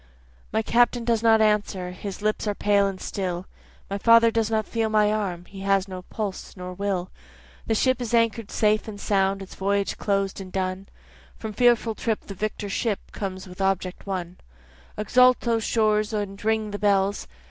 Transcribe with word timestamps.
My 0.51 0.63
Captain 0.63 1.05
does 1.05 1.21
not 1.21 1.41
answer, 1.41 1.91
his 1.91 2.23
lips 2.23 2.47
are 2.47 2.55
pale 2.55 2.87
and 2.87 2.99
still, 2.99 3.45
My 3.87 3.99
father 3.99 4.31
does 4.31 4.49
not 4.49 4.65
feel 4.65 4.89
my 4.89 5.11
arm, 5.13 5.45
he 5.45 5.59
has 5.59 5.87
no 5.87 6.01
pulse 6.01 6.57
nor 6.57 6.73
will, 6.73 7.11
The 7.67 7.75
ship 7.75 8.01
is 8.01 8.11
anchor'd 8.11 8.49
safe 8.49 8.87
and 8.87 8.99
sound, 8.99 9.43
its 9.43 9.53
voyage 9.53 9.97
closed 9.99 10.41
and 10.41 10.51
done, 10.51 10.87
From 11.37 11.53
fearful 11.53 11.93
trip 11.93 12.21
the 12.21 12.33
victor 12.33 12.67
ship 12.67 13.11
comes 13.11 13.45
in 13.45 13.51
with 13.51 13.61
object 13.61 14.07
won; 14.07 14.37
Exult 14.97 15.47
O 15.47 15.59
shores, 15.59 16.13
and 16.13 16.43
ring 16.43 16.73
O 16.73 16.79
bells! 16.79 17.27